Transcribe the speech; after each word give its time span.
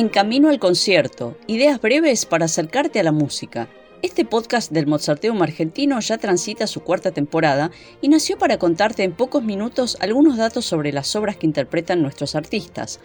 En 0.00 0.08
Camino 0.08 0.48
al 0.48 0.58
Concierto, 0.58 1.36
ideas 1.46 1.78
breves 1.78 2.24
para 2.24 2.46
acercarte 2.46 3.00
a 3.00 3.02
la 3.02 3.12
música. 3.12 3.68
Este 4.00 4.24
podcast 4.24 4.72
del 4.72 4.86
Mozarteum 4.86 5.42
argentino 5.42 6.00
ya 6.00 6.16
transita 6.16 6.66
su 6.66 6.80
cuarta 6.80 7.10
temporada 7.10 7.70
y 8.00 8.08
nació 8.08 8.38
para 8.38 8.56
contarte 8.56 9.02
en 9.04 9.12
pocos 9.12 9.42
minutos 9.42 9.98
algunos 10.00 10.38
datos 10.38 10.64
sobre 10.64 10.94
las 10.94 11.14
obras 11.16 11.36
que 11.36 11.44
interpretan 11.44 12.00
nuestros 12.00 12.34
artistas. 12.34 12.98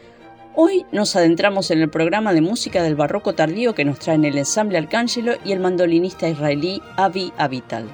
Hoy 0.56 0.86
nos 0.94 1.18
adentramos 1.18 1.70
en 1.70 1.82
el 1.82 1.90
programa 1.90 2.32
de 2.32 2.40
música 2.40 2.82
del 2.82 2.96
barroco 2.96 3.36
tardío 3.36 3.76
que 3.76 3.84
nos 3.84 4.00
traen 4.00 4.24
el 4.24 4.38
ensamble 4.38 4.78
Arcángelo 4.78 5.34
y 5.44 5.52
el 5.52 5.60
mandolinista 5.60 6.30
israelí 6.30 6.82
Avi 6.96 7.34
Avital. 7.36 7.90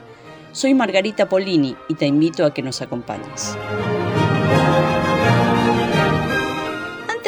Soy 0.52 0.76
Margarita 0.76 1.28
Polini 1.28 1.76
y 1.90 1.96
te 1.96 2.06
invito 2.06 2.46
a 2.46 2.54
que 2.54 2.62
nos 2.62 2.84
acompañes. 2.84 3.58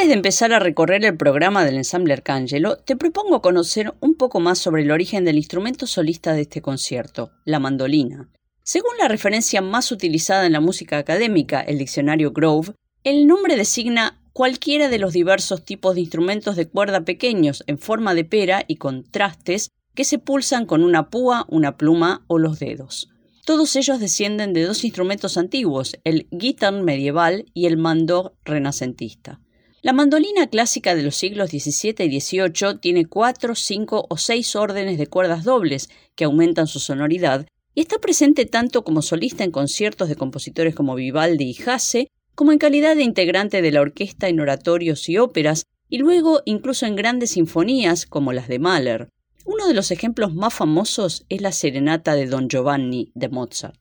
Antes 0.03 0.15
de 0.15 0.17
empezar 0.17 0.51
a 0.51 0.59
recorrer 0.59 1.05
el 1.05 1.15
programa 1.15 1.63
del 1.63 1.77
ensamble 1.77 2.11
Arcángelo, 2.11 2.75
te 2.75 2.97
propongo 2.97 3.41
conocer 3.41 3.93
un 4.01 4.15
poco 4.15 4.41
más 4.41 4.59
sobre 4.59 4.81
el 4.81 4.91
origen 4.91 5.23
del 5.23 5.37
instrumento 5.37 5.87
solista 5.87 6.33
de 6.33 6.41
este 6.41 6.61
concierto, 6.61 7.31
la 7.45 7.59
mandolina. 7.59 8.29
Según 8.63 8.97
la 8.99 9.07
referencia 9.07 9.61
más 9.61 9.93
utilizada 9.93 10.45
en 10.45 10.51
la 10.51 10.59
música 10.59 10.97
académica, 10.97 11.61
el 11.61 11.77
diccionario 11.77 12.33
Grove, 12.33 12.73
el 13.05 13.27
nombre 13.27 13.55
designa 13.55 14.21
cualquiera 14.33 14.89
de 14.89 14.99
los 14.99 15.13
diversos 15.13 15.63
tipos 15.63 15.95
de 15.95 16.01
instrumentos 16.01 16.57
de 16.57 16.67
cuerda 16.67 17.05
pequeños 17.05 17.63
en 17.67 17.79
forma 17.79 18.13
de 18.13 18.25
pera 18.25 18.65
y 18.67 18.75
con 18.75 19.09
trastes 19.09 19.69
que 19.95 20.03
se 20.03 20.19
pulsan 20.19 20.65
con 20.65 20.83
una 20.83 21.09
púa, 21.09 21.45
una 21.47 21.77
pluma 21.77 22.25
o 22.27 22.39
los 22.39 22.59
dedos. 22.59 23.07
Todos 23.45 23.73
ellos 23.77 24.01
descienden 24.01 24.51
de 24.51 24.63
dos 24.63 24.83
instrumentos 24.83 25.37
antiguos, 25.37 25.97
el 26.03 26.27
guitarn 26.29 26.83
medieval 26.83 27.45
y 27.53 27.67
el 27.67 27.77
mandor 27.77 28.35
renacentista. 28.43 29.39
La 29.83 29.91
mandolina 29.91 30.47
clásica 30.47 30.95
de 30.95 31.03
los 31.03 31.17
siglos 31.17 31.49
XVII 31.49 32.05
y 32.05 32.21
XVIII 32.21 32.77
tiene 32.79 33.05
cuatro, 33.05 33.53
cinco 33.53 34.05
o 34.09 34.15
seis 34.15 34.55
órdenes 34.55 34.97
de 34.97 35.07
cuerdas 35.07 35.43
dobles 35.43 35.89
que 36.15 36.23
aumentan 36.23 36.67
su 36.67 36.79
sonoridad 36.79 37.47
y 37.75 37.81
está 37.81 37.99
presente 37.99 38.45
tanto 38.45 38.85
como 38.85 39.01
solista 39.01 39.43
en 39.43 39.51
conciertos 39.51 40.07
de 40.07 40.15
compositores 40.15 40.73
como 40.73 40.95
Vivaldi 40.95 41.51
y 41.51 41.69
Hasse, 41.69 42.07
como 42.33 42.53
en 42.53 42.59
calidad 42.59 42.95
de 42.95 43.03
integrante 43.03 43.61
de 43.61 43.71
la 43.71 43.81
orquesta 43.81 44.29
en 44.29 44.39
oratorios 44.39 45.09
y 45.09 45.17
óperas, 45.17 45.65
y 45.89 45.97
luego 45.97 46.43
incluso 46.45 46.85
en 46.85 46.95
grandes 46.95 47.31
sinfonías 47.31 48.05
como 48.05 48.31
las 48.31 48.47
de 48.47 48.59
Mahler. 48.59 49.09
Uno 49.43 49.67
de 49.67 49.73
los 49.73 49.91
ejemplos 49.91 50.33
más 50.33 50.53
famosos 50.53 51.25
es 51.27 51.41
la 51.41 51.51
Serenata 51.51 52.15
de 52.15 52.27
Don 52.27 52.47
Giovanni 52.47 53.11
de 53.15 53.27
Mozart. 53.27 53.75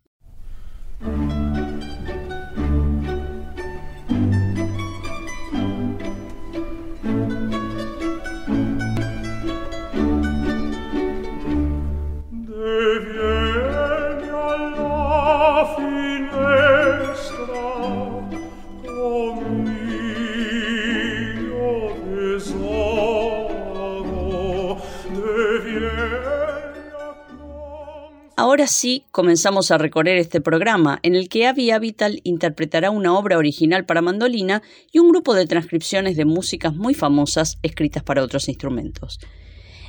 Ahora 28.52 28.66
sí, 28.66 29.06
comenzamos 29.12 29.70
a 29.70 29.78
recorrer 29.78 30.18
este 30.18 30.42
programa, 30.42 30.98
en 31.02 31.14
el 31.14 31.30
que 31.30 31.46
Avi 31.46 31.70
Avital 31.70 32.20
interpretará 32.22 32.90
una 32.90 33.16
obra 33.16 33.38
original 33.38 33.86
para 33.86 34.02
mandolina 34.02 34.62
y 34.92 34.98
un 34.98 35.08
grupo 35.08 35.32
de 35.32 35.46
transcripciones 35.46 36.18
de 36.18 36.26
músicas 36.26 36.74
muy 36.74 36.92
famosas 36.92 37.56
escritas 37.62 38.02
para 38.02 38.22
otros 38.22 38.50
instrumentos. 38.50 39.20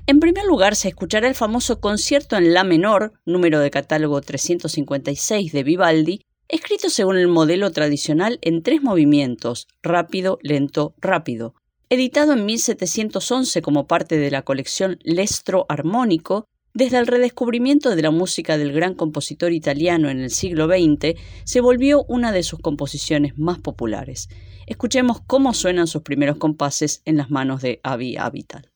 En 0.08 0.22
primer 0.22 0.46
lugar, 0.46 0.78
se 0.78 0.88
escuchará 0.88 1.28
el 1.28 1.36
famoso 1.36 1.82
concierto 1.82 2.38
en 2.38 2.54
La 2.54 2.64
menor, 2.64 3.12
número 3.26 3.60
de 3.60 3.70
catálogo 3.70 4.22
356 4.22 5.52
de 5.52 5.64
Vivaldi, 5.64 6.22
escrito 6.48 6.90
según 6.90 7.18
el 7.18 7.28
modelo 7.28 7.70
tradicional 7.74 8.40
en 8.42 8.64
tres 8.64 8.82
movimientos, 8.82 9.68
rápido, 9.82 10.40
lento, 10.42 10.96
rápido. 11.02 11.54
Editado 11.90 12.32
en 12.32 12.46
1711 12.46 13.62
como 13.62 13.88
parte 13.88 14.18
de 14.18 14.32
la 14.32 14.44
colección 14.44 15.00
Lestro 15.04 15.66
Armónico, 15.68 16.48
desde 16.74 16.98
el 16.98 17.08
redescubrimiento 17.08 17.96
de 17.96 18.02
la 18.02 18.12
música 18.12 18.58
del 18.58 18.74
gran 18.74 18.96
compositor 18.96 19.54
italiano 19.54 20.10
en 20.10 20.20
el 20.20 20.32
siglo 20.32 20.68
XX, 20.68 21.20
se 21.44 21.62
volvió 21.62 22.04
una 22.08 22.32
de 22.32 22.44
sus 22.44 22.60
composiciones 22.60 23.38
más 23.38 23.60
populares. 23.60 24.28
Escuchemos 24.66 25.22
cómo 25.26 25.54
suenan 25.54 25.88
sus 25.88 26.02
primeros 26.02 26.38
compases 26.38 27.02
en 27.06 27.18
las 27.18 27.30
manos 27.30 27.62
de 27.62 27.80
Avi 27.84 28.18
Avital. 28.18 28.73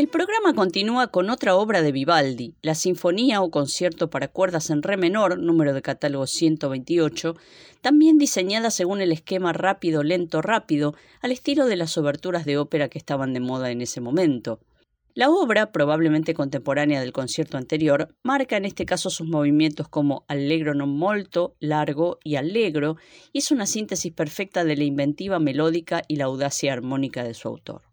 El 0.00 0.08
programa 0.08 0.54
continúa 0.54 1.08
con 1.08 1.28
otra 1.28 1.54
obra 1.56 1.82
de 1.82 1.92
Vivaldi, 1.92 2.54
la 2.62 2.74
Sinfonía 2.74 3.42
o 3.42 3.50
Concierto 3.50 4.08
para 4.08 4.28
cuerdas 4.28 4.70
en 4.70 4.82
Re 4.82 4.96
menor, 4.96 5.38
número 5.38 5.74
de 5.74 5.82
catálogo 5.82 6.26
128, 6.26 7.36
también 7.82 8.16
diseñada 8.16 8.70
según 8.70 9.02
el 9.02 9.12
esquema 9.12 9.52
rápido, 9.52 10.02
lento, 10.02 10.40
rápido, 10.40 10.94
al 11.20 11.32
estilo 11.32 11.66
de 11.66 11.76
las 11.76 11.98
oberturas 11.98 12.46
de 12.46 12.56
ópera 12.56 12.88
que 12.88 12.96
estaban 12.96 13.34
de 13.34 13.40
moda 13.40 13.70
en 13.72 13.82
ese 13.82 14.00
momento. 14.00 14.60
La 15.12 15.28
obra, 15.28 15.70
probablemente 15.70 16.32
contemporánea 16.32 17.02
del 17.02 17.12
concierto 17.12 17.58
anterior, 17.58 18.08
marca 18.22 18.56
en 18.56 18.64
este 18.64 18.86
caso 18.86 19.10
sus 19.10 19.28
movimientos 19.28 19.86
como 19.88 20.24
allegro 20.28 20.72
non 20.72 20.96
molto, 20.96 21.56
largo 21.60 22.20
y 22.24 22.36
allegro, 22.36 22.96
y 23.34 23.44
es 23.44 23.50
una 23.50 23.66
síntesis 23.66 24.14
perfecta 24.14 24.64
de 24.64 24.76
la 24.76 24.84
inventiva 24.84 25.38
melódica 25.38 26.04
y 26.08 26.16
la 26.16 26.24
audacia 26.24 26.72
armónica 26.72 27.22
de 27.22 27.34
su 27.34 27.48
autor. 27.48 27.89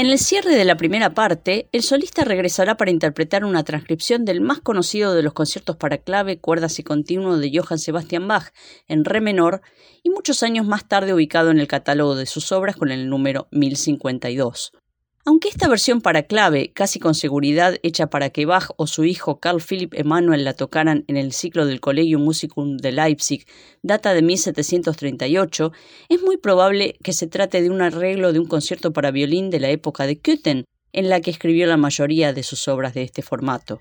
En 0.00 0.06
el 0.06 0.18
cierre 0.18 0.56
de 0.56 0.64
la 0.64 0.78
primera 0.78 1.12
parte, 1.12 1.68
el 1.72 1.82
solista 1.82 2.24
regresará 2.24 2.78
para 2.78 2.90
interpretar 2.90 3.44
una 3.44 3.64
transcripción 3.64 4.24
del 4.24 4.40
más 4.40 4.58
conocido 4.58 5.12
de 5.12 5.22
los 5.22 5.34
conciertos 5.34 5.76
para 5.76 5.98
clave, 5.98 6.38
cuerdas 6.38 6.78
y 6.78 6.82
continuo 6.82 7.36
de 7.36 7.52
Johann 7.54 7.78
Sebastian 7.78 8.26
Bach 8.26 8.54
en 8.88 9.04
re 9.04 9.20
menor 9.20 9.60
y 10.02 10.08
muchos 10.08 10.42
años 10.42 10.66
más 10.66 10.88
tarde 10.88 11.12
ubicado 11.12 11.50
en 11.50 11.58
el 11.58 11.68
catálogo 11.68 12.14
de 12.14 12.24
sus 12.24 12.50
obras 12.50 12.76
con 12.76 12.90
el 12.90 13.10
número 13.10 13.46
1052. 13.50 14.72
Aunque 15.26 15.50
esta 15.50 15.68
versión 15.68 16.00
para 16.00 16.22
clave, 16.22 16.72
casi 16.72 16.98
con 16.98 17.14
seguridad 17.14 17.76
hecha 17.82 18.08
para 18.08 18.30
que 18.30 18.46
Bach 18.46 18.70
o 18.76 18.86
su 18.86 19.04
hijo 19.04 19.38
Carl 19.38 19.60
Philipp 19.60 19.92
Emanuel 19.94 20.44
la 20.44 20.54
tocaran 20.54 21.04
en 21.08 21.18
el 21.18 21.32
ciclo 21.32 21.66
del 21.66 21.80
Collegium 21.80 22.22
Musicum 22.22 22.78
de 22.78 22.92
Leipzig, 22.92 23.44
data 23.82 24.14
de 24.14 24.22
1738, 24.22 25.72
es 26.08 26.22
muy 26.22 26.38
probable 26.38 26.96
que 27.02 27.12
se 27.12 27.26
trate 27.26 27.60
de 27.60 27.68
un 27.68 27.82
arreglo 27.82 28.32
de 28.32 28.38
un 28.38 28.46
concierto 28.46 28.94
para 28.94 29.10
violín 29.10 29.50
de 29.50 29.60
la 29.60 29.68
época 29.68 30.06
de 30.06 30.18
Köthen, 30.18 30.64
en 30.92 31.08
la 31.10 31.20
que 31.20 31.30
escribió 31.30 31.66
la 31.66 31.76
mayoría 31.76 32.32
de 32.32 32.42
sus 32.42 32.66
obras 32.66 32.94
de 32.94 33.02
este 33.02 33.20
formato. 33.20 33.80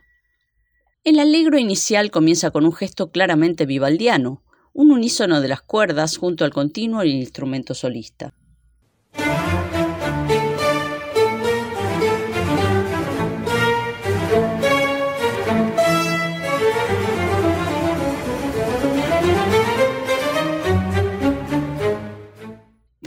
El 1.05 1.19
allegro 1.19 1.57
inicial 1.57 2.11
comienza 2.11 2.51
con 2.51 2.65
un 2.65 2.73
gesto 2.73 3.11
claramente 3.11 3.65
vivaldiano, 3.65 4.43
un 4.73 4.91
unísono 4.91 5.39
de 5.39 5.47
las 5.47 5.61
cuerdas 5.61 6.17
junto 6.17 6.43
al 6.43 6.51
continuo 6.51 7.03
y 7.05 7.11
el 7.11 7.15
instrumento 7.15 7.73
solista. 7.73 8.33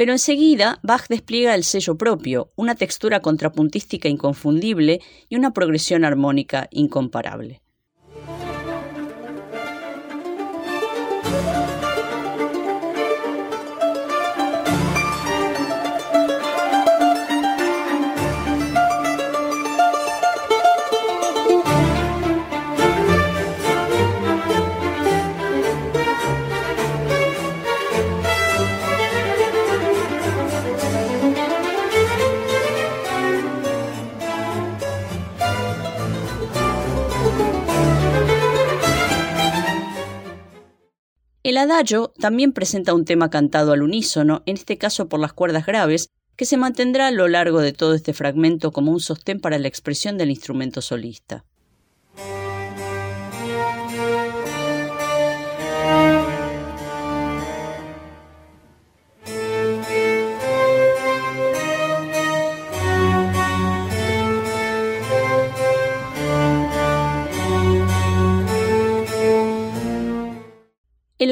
Pero 0.02 0.14
enseguida 0.14 0.81
Bach 0.82 1.06
despliega 1.08 1.54
el 1.54 1.62
sello 1.62 1.96
propio, 1.96 2.50
una 2.56 2.75
textura 2.75 3.20
contrapuntística 3.20 4.08
inconfundible 4.08 5.00
y 5.28 5.37
una 5.37 5.52
progresión 5.52 6.04
armónica 6.04 6.66
incomparable. 6.72 7.62
El 41.52 41.58
adagio 41.58 42.14
también 42.19 42.54
presenta 42.54 42.94
un 42.94 43.04
tema 43.04 43.28
cantado 43.28 43.72
al 43.72 43.82
unísono, 43.82 44.43
en 44.46 44.54
este 44.54 44.78
caso 44.78 45.10
por 45.10 45.20
las 45.20 45.34
cuerdas 45.34 45.66
graves, 45.66 46.08
que 46.34 46.46
se 46.46 46.56
mantendrá 46.56 47.08
a 47.08 47.10
lo 47.10 47.28
largo 47.28 47.60
de 47.60 47.75
todo 47.75 47.93
este 47.93 48.14
fragmento 48.14 48.72
como 48.72 48.90
un 48.90 49.00
sostén 49.00 49.38
para 49.38 49.58
la 49.58 49.69
expresión 49.69 50.16
del 50.16 50.31
instrumento 50.31 50.81
solista. 50.81 51.44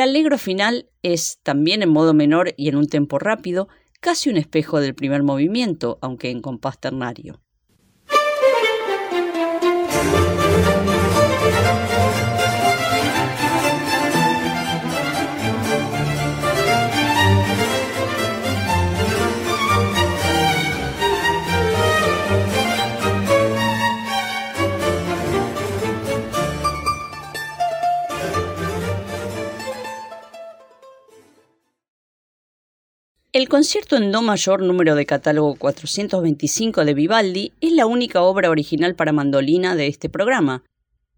El 0.00 0.08
allegro 0.08 0.38
final 0.38 0.88
es, 1.02 1.41
también 1.43 1.82
en 1.82 1.91
modo 1.91 2.14
menor 2.14 2.55
y 2.56 2.70
en 2.70 2.76
un 2.76 2.87
tempo 2.87 3.19
rápido, 3.19 3.69
casi 4.00 4.31
un 4.31 4.38
espejo 4.38 4.81
del 4.81 4.94
primer 4.94 5.23
movimiento, 5.23 5.99
aunque 6.00 6.31
en 6.31 6.41
compás 6.41 6.81
ternario. 6.81 7.43
El 33.32 33.49
concierto 33.49 33.97
en 33.97 34.11
Do 34.11 34.23
mayor 34.23 34.61
número 34.61 34.97
de 34.97 35.06
catálogo 35.06 35.55
425 35.55 36.85
de 36.85 36.94
Vivaldi 36.94 37.53
es 37.61 37.71
la 37.71 37.87
única 37.87 38.23
obra 38.23 38.50
original 38.50 38.97
para 38.97 39.12
mandolina 39.12 39.77
de 39.77 39.87
este 39.87 40.09
programa. 40.09 40.65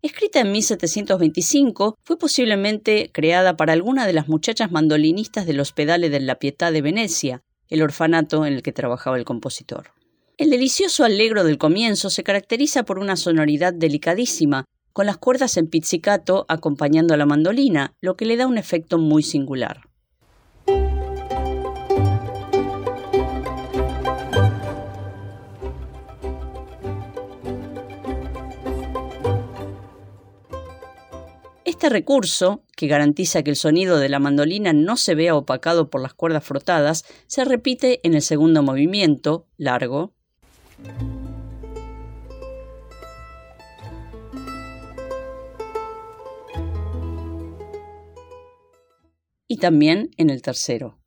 Escrita 0.02 0.40
en 0.40 0.52
1725, 0.52 1.96
fue 2.04 2.18
posiblemente 2.18 3.08
creada 3.14 3.56
para 3.56 3.72
alguna 3.72 4.06
de 4.06 4.12
las 4.12 4.28
muchachas 4.28 4.70
mandolinistas 4.70 5.46
del 5.46 5.60
Hospedale 5.60 6.10
de 6.10 6.20
la 6.20 6.38
Pietà 6.38 6.70
de 6.70 6.82
Venecia, 6.82 7.40
el 7.70 7.80
orfanato 7.80 8.44
en 8.44 8.52
el 8.52 8.62
que 8.62 8.72
trabajaba 8.72 9.16
el 9.16 9.24
compositor. 9.24 9.92
El 10.36 10.50
delicioso 10.50 11.04
allegro 11.04 11.44
del 11.44 11.56
comienzo 11.56 12.10
se 12.10 12.24
caracteriza 12.24 12.82
por 12.82 12.98
una 12.98 13.16
sonoridad 13.16 13.72
delicadísima, 13.72 14.66
con 14.92 15.06
las 15.06 15.16
cuerdas 15.16 15.56
en 15.56 15.68
pizzicato 15.68 16.44
acompañando 16.50 17.14
a 17.14 17.16
la 17.16 17.24
mandolina, 17.24 17.94
lo 18.02 18.16
que 18.16 18.26
le 18.26 18.36
da 18.36 18.46
un 18.46 18.58
efecto 18.58 18.98
muy 18.98 19.22
singular. 19.22 19.91
Este 31.82 31.94
recurso, 31.94 32.62
que 32.76 32.86
garantiza 32.86 33.42
que 33.42 33.50
el 33.50 33.56
sonido 33.56 33.98
de 33.98 34.08
la 34.08 34.20
mandolina 34.20 34.72
no 34.72 34.96
se 34.96 35.16
vea 35.16 35.34
opacado 35.34 35.90
por 35.90 36.00
las 36.00 36.14
cuerdas 36.14 36.44
frotadas, 36.44 37.04
se 37.26 37.44
repite 37.44 37.98
en 38.04 38.14
el 38.14 38.22
segundo 38.22 38.62
movimiento, 38.62 39.48
largo, 39.56 40.14
y 49.48 49.56
también 49.56 50.10
en 50.18 50.30
el 50.30 50.40
tercero. 50.40 51.01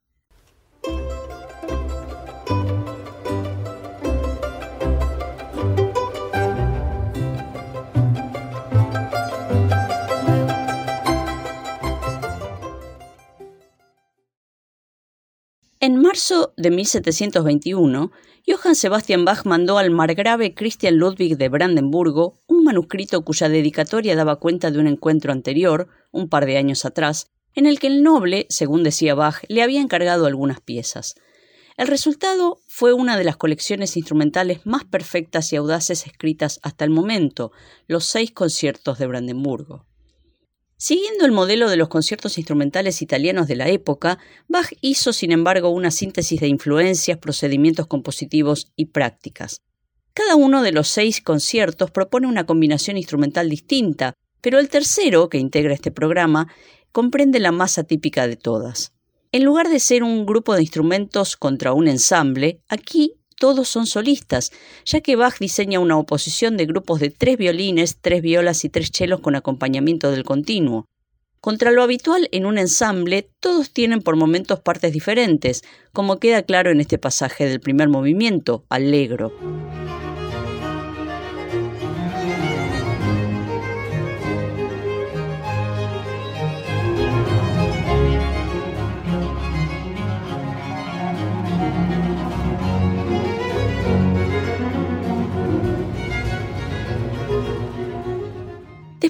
Marzo 16.16 16.54
de 16.56 16.72
1721, 16.72 18.10
Johann 18.48 18.76
Sebastian 18.76 19.26
Bach 19.26 19.44
mandó 19.44 19.78
al 19.78 19.92
margrave 19.92 20.54
Christian 20.54 20.96
Ludwig 20.96 21.36
de 21.36 21.50
Brandenburgo 21.50 22.40
un 22.48 22.64
manuscrito 22.64 23.26
cuya 23.26 23.50
dedicatoria 23.50 24.16
daba 24.16 24.38
cuenta 24.38 24.72
de 24.72 24.80
un 24.80 24.88
encuentro 24.88 25.34
anterior, 25.34 25.90
un 26.14 26.30
par 26.30 26.46
de 26.46 26.56
años 26.56 26.86
atrás, 26.86 27.32
en 27.54 27.66
el 27.66 27.80
que 27.80 27.88
el 27.88 28.02
noble, 28.02 28.46
según 28.48 28.84
decía 28.84 29.14
Bach, 29.14 29.44
le 29.50 29.62
había 29.62 29.82
encargado 29.82 30.26
algunas 30.26 30.62
piezas. 30.62 31.16
El 31.76 31.88
resultado 31.88 32.62
fue 32.66 32.94
una 32.94 33.18
de 33.18 33.26
las 33.26 33.36
colecciones 33.36 33.98
instrumentales 33.98 34.62
más 34.66 34.86
perfectas 34.86 35.52
y 35.52 35.58
audaces 35.58 36.08
escritas 36.08 36.62
hasta 36.64 36.86
el 36.86 36.92
momento, 36.92 37.52
los 37.88 38.06
seis 38.06 38.32
conciertos 38.32 39.00
de 39.00 39.08
Brandenburgo. 39.08 39.86
Siguiendo 40.88 41.26
el 41.26 41.32
modelo 41.32 41.68
de 41.68 41.78
los 41.78 41.88
conciertos 41.88 42.38
instrumentales 42.38 43.02
italianos 43.02 43.48
de 43.48 43.56
la 43.56 43.70
época, 43.70 44.20
Bach 44.48 44.72
hizo, 44.82 45.14
sin 45.14 45.32
embargo, 45.32 45.70
una 45.70 45.90
síntesis 45.90 46.40
de 46.40 46.48
influencias, 46.48 47.18
procedimientos 47.18 47.88
compositivos 47.88 48.72
y 48.76 48.86
prácticas. 48.86 49.62
Cada 50.14 50.36
uno 50.36 50.62
de 50.62 50.72
los 50.72 50.88
seis 50.88 51.22
conciertos 51.22 51.90
propone 51.90 52.28
una 52.28 52.46
combinación 52.46 52.98
instrumental 52.98 53.50
distinta, 53.50 54.14
pero 54.42 54.60
el 54.60 54.70
tercero, 54.70 55.28
que 55.28 55.40
integra 55.40 55.74
este 55.74 55.90
programa, 55.90 56.54
comprende 56.92 57.40
la 57.40 57.52
más 57.52 57.80
atípica 57.80 58.28
de 58.28 58.36
todas. 58.36 58.94
En 59.32 59.44
lugar 59.44 59.70
de 59.70 59.80
ser 59.80 60.04
un 60.04 60.28
grupo 60.28 60.54
de 60.54 60.62
instrumentos 60.62 61.36
contra 61.36 61.74
un 61.74 61.88
ensamble, 61.88 62.62
aquí 62.68 63.16
todos 63.38 63.68
son 63.68 63.86
solistas, 63.86 64.52
ya 64.86 65.02
que 65.02 65.16
Bach 65.16 65.40
diseña 65.40 65.80
una 65.80 65.98
oposición 65.98 66.58
de 66.58 66.66
grupos 66.66 67.00
de 67.00 67.10
tres 67.10 67.38
violines, 67.38 67.98
tres 68.02 68.22
violas 68.22 68.66
y 68.66 68.70
tres 68.70 68.92
chelos 68.92 69.20
con 69.20 69.36
acompañamiento 69.36 70.12
del 70.12 70.24
continuo. 70.24 70.86
Contra 71.42 71.72
lo 71.72 71.84
habitual 71.84 72.28
en 72.32 72.48
un 72.48 72.58
ensamble, 72.58 73.30
todos 73.40 73.72
tienen 73.72 74.02
por 74.02 74.16
momentos 74.16 74.62
partes 74.62 74.94
diferentes, 74.94 75.64
como 75.94 76.18
queda 76.18 76.42
claro 76.42 76.72
en 76.72 76.82
este 76.82 76.98
pasaje 76.98 77.46
del 77.46 77.60
primer 77.60 77.88
movimiento, 77.88 78.66
Allegro. 78.70 79.32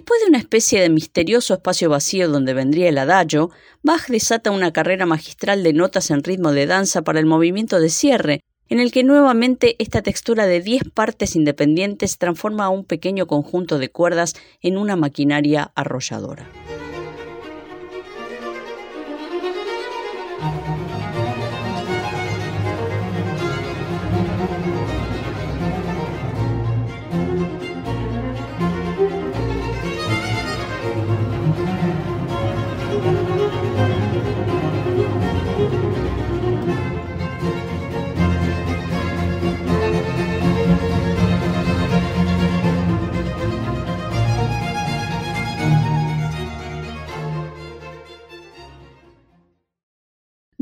Después 0.05 0.21
de 0.21 0.29
una 0.29 0.37
especie 0.37 0.81
de 0.81 0.89
misterioso 0.89 1.55
espacio 1.55 1.89
vacío 1.89 2.29
donde 2.29 2.53
vendría 2.53 2.89
el 2.89 2.99
adagio, 2.99 3.49
Bach 3.81 4.05
desata 4.07 4.51
una 4.51 4.71
carrera 4.71 5.07
magistral 5.07 5.63
de 5.63 5.73
notas 5.73 6.11
en 6.11 6.23
ritmo 6.23 6.51
de 6.51 6.67
danza 6.67 7.01
para 7.01 7.19
el 7.19 7.25
movimiento 7.25 7.79
de 7.79 7.89
cierre, 7.89 8.41
en 8.69 8.79
el 8.79 8.91
que 8.91 9.03
nuevamente 9.03 9.75
esta 9.79 10.03
textura 10.03 10.45
de 10.45 10.61
diez 10.61 10.83
partes 10.93 11.35
independientes 11.35 12.19
transforma 12.19 12.65
a 12.65 12.69
un 12.69 12.85
pequeño 12.85 13.25
conjunto 13.25 13.79
de 13.79 13.89
cuerdas 13.89 14.35
en 14.61 14.77
una 14.77 14.95
maquinaria 14.95 15.71
arrolladora. 15.73 16.47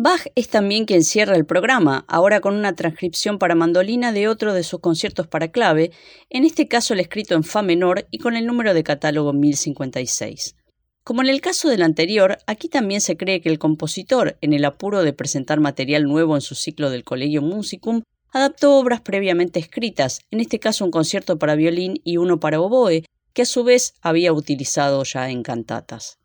Bach 0.04 0.28
es 0.36 0.50
también 0.50 0.84
quien 0.84 1.02
cierra 1.02 1.38
el 1.38 1.46
programa, 1.46 2.04
ahora 2.10 2.42
con 2.42 2.56
una 2.56 2.76
transcripción 2.76 3.40
para 3.40 3.56
mandolina 3.56 4.12
de 4.12 4.28
otro 4.28 4.54
de 4.54 4.64
sus 4.64 4.82
conciertos 4.82 5.28
para 5.28 5.48
clave, 5.48 5.92
en 6.30 6.44
este 6.44 6.68
caso 6.68 6.94
el 6.94 7.00
escrito 7.00 7.36
en 7.36 7.46
Fa 7.46 7.62
menor 7.62 8.06
y 8.12 8.18
con 8.18 8.36
el 8.36 8.46
número 8.46 8.74
de 8.74 8.84
catálogo 8.84 9.32
1056. 9.32 10.58
Como 11.06 11.22
en 11.22 11.30
el 11.30 11.40
caso 11.40 11.70
del 11.70 11.84
anterior, 11.84 12.38
aquí 12.48 12.68
también 12.68 13.00
se 13.00 13.16
cree 13.16 13.40
que 13.40 13.48
el 13.48 13.60
compositor, 13.60 14.38
en 14.42 14.52
el 14.52 14.66
apuro 14.66 15.04
de 15.04 15.14
presentar 15.14 15.62
material 15.62 16.04
nuevo 16.04 16.36
en 16.36 16.42
su 16.42 16.54
ciclo 16.54 16.90
del 16.90 17.06
Collegium 17.06 17.46
Musicum, 17.46 18.02
adaptó 18.30 18.78
obras 18.78 19.00
previamente 19.00 19.62
escritas, 19.62 20.20
en 20.32 20.42
este 20.42 20.60
caso 20.60 20.84
un 20.84 20.92
concierto 20.92 21.40
para 21.40 21.56
violín 21.56 22.02
y 22.04 22.18
uno 22.18 22.42
para 22.42 22.60
oboe, 22.60 23.06
que 23.32 23.44
a 23.44 23.46
su 23.46 23.64
vez 23.64 23.94
había 24.02 24.34
utilizado 24.34 25.02
ya 25.06 25.30
en 25.30 25.44
cantatas. 25.44 26.20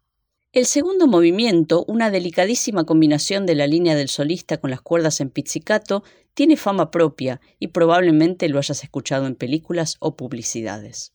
El 0.50 0.64
segundo 0.64 1.06
movimiento, 1.06 1.84
una 1.88 2.10
delicadísima 2.10 2.84
combinación 2.84 3.44
de 3.44 3.54
la 3.54 3.66
línea 3.66 3.94
del 3.94 4.08
solista 4.08 4.56
con 4.56 4.70
las 4.70 4.80
cuerdas 4.80 5.20
en 5.20 5.28
pizzicato, 5.28 6.02
tiene 6.32 6.56
fama 6.56 6.90
propia 6.90 7.42
y 7.58 7.68
probablemente 7.68 8.48
lo 8.48 8.58
hayas 8.58 8.82
escuchado 8.82 9.26
en 9.26 9.34
películas 9.34 9.96
o 10.00 10.16
publicidades. 10.16 11.12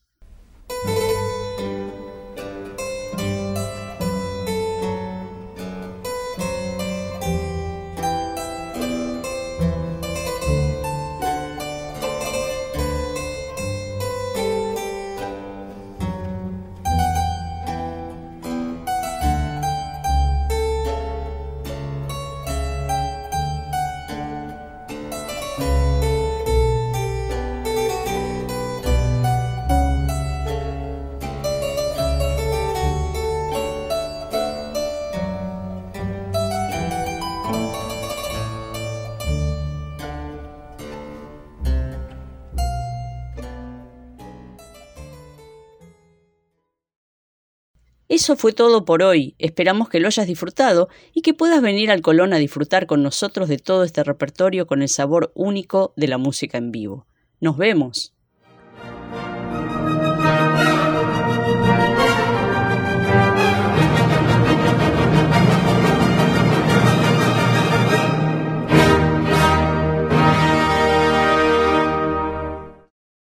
Eso 48.13 48.36
fue 48.36 48.53
todo 48.53 48.86
por 48.86 49.01
hoy. 49.01 49.34
Esperamos 49.39 49.89
que 49.89 50.00
lo 50.00 50.05
hayas 50.05 50.27
disfrutado 50.27 50.88
y 51.15 51.24
que 51.24 51.34
puedas 51.34 51.63
venir 51.63 51.89
al 51.89 52.03
Colón 52.03 52.32
a 52.32 52.38
disfrutar 52.38 52.86
con 52.86 53.01
nosotros 53.01 53.50
de 53.50 53.58
todo 53.58 53.84
este 53.84 54.03
repertorio 54.03 54.67
con 54.67 54.84
el 54.84 54.89
sabor 54.89 55.32
único 55.34 55.93
de 55.96 56.08
la 56.08 56.20
música 56.20 56.60
en 56.60 56.72
vivo. 56.72 57.08
Nos 57.41 57.58
vemos. 57.58 58.13